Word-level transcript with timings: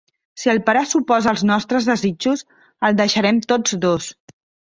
Si 0.43 0.51
el 0.53 0.61
pare 0.69 0.79
s'oposa 0.93 1.29
als 1.31 1.43
nostres 1.49 1.89
desitjos, 1.91 2.43
el 2.89 2.99
deixarem 3.03 3.45
tots 3.53 3.77
dos. 3.87 4.09